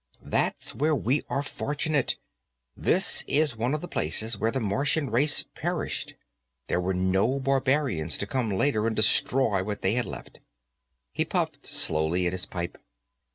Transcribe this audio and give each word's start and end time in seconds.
That's 0.25 0.73
where 0.73 0.95
we 0.95 1.21
are 1.29 1.43
fortunate; 1.43 2.17
this 2.75 3.23
is 3.27 3.55
one 3.55 3.75
of 3.75 3.81
the 3.81 3.87
places 3.87 4.35
where 4.35 4.49
the 4.49 4.59
Martian 4.59 5.11
race 5.11 5.45
perished, 5.53 6.09
and 6.13 6.17
there 6.65 6.81
were 6.81 6.95
no 6.95 7.39
barbarians 7.39 8.17
to 8.17 8.25
come 8.25 8.49
later 8.49 8.87
and 8.87 8.95
destroy 8.95 9.63
what 9.63 9.83
they 9.83 9.93
had 9.93 10.07
left." 10.07 10.39
He 11.11 11.23
puffed 11.23 11.67
slowly 11.67 12.25
at 12.25 12.33
his 12.33 12.47
pipe. 12.47 12.79